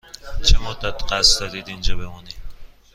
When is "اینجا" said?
1.67-1.95